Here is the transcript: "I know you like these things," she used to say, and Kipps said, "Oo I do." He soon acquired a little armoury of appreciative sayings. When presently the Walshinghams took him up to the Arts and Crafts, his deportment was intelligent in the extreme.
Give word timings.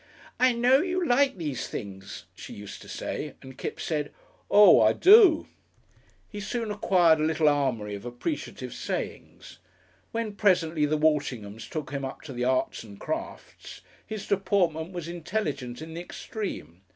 "I 0.39 0.51
know 0.51 0.79
you 0.81 1.05
like 1.05 1.37
these 1.37 1.67
things," 1.67 2.25
she 2.33 2.53
used 2.53 2.81
to 2.81 2.89
say, 2.89 3.35
and 3.43 3.55
Kipps 3.55 3.83
said, 3.83 4.11
"Oo 4.51 4.81
I 4.81 4.93
do." 4.93 5.45
He 6.27 6.39
soon 6.39 6.71
acquired 6.71 7.19
a 7.19 7.23
little 7.23 7.47
armoury 7.47 7.93
of 7.93 8.03
appreciative 8.03 8.73
sayings. 8.73 9.59
When 10.11 10.33
presently 10.33 10.87
the 10.87 10.97
Walshinghams 10.97 11.69
took 11.69 11.91
him 11.91 12.03
up 12.03 12.23
to 12.23 12.33
the 12.33 12.45
Arts 12.45 12.83
and 12.83 12.99
Crafts, 12.99 13.81
his 14.03 14.25
deportment 14.25 14.91
was 14.91 15.07
intelligent 15.07 15.83
in 15.83 15.93
the 15.93 16.01
extreme. 16.01 16.81